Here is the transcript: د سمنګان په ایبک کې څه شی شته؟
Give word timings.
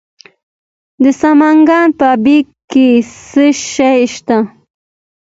د 1.03 1.05
سمنګان 1.21 1.87
په 1.99 2.07
ایبک 2.15 2.45
کې 2.71 2.87
څه 3.29 3.45
شی 3.71 3.99
شته؟ 4.13 4.37